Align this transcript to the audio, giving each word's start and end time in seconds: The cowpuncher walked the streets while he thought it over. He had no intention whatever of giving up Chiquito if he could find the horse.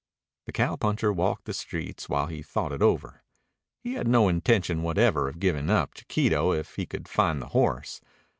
The 0.47 0.51
cowpuncher 0.51 1.13
walked 1.13 1.45
the 1.45 1.53
streets 1.53 2.09
while 2.09 2.25
he 2.25 2.41
thought 2.41 2.71
it 2.71 2.81
over. 2.81 3.21
He 3.83 3.93
had 3.93 4.07
no 4.07 4.29
intention 4.29 4.81
whatever 4.81 5.27
of 5.29 5.37
giving 5.37 5.69
up 5.69 5.93
Chiquito 5.93 6.53
if 6.53 6.73
he 6.73 6.87
could 6.87 7.07
find 7.07 7.39
the 7.39 7.49
horse. 7.49 8.01